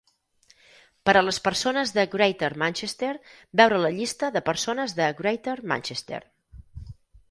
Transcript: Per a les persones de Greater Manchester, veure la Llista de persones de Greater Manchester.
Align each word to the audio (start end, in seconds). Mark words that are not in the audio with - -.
Per 1.09 1.13
a 1.21 1.21
les 1.25 1.39
persones 1.47 1.93
de 1.99 2.07
Greater 2.15 2.51
Manchester, 2.63 3.13
veure 3.63 3.81
la 3.87 3.95
Llista 4.01 4.35
de 4.39 4.45
persones 4.51 5.01
de 5.03 5.15
Greater 5.25 5.61
Manchester. 5.75 6.25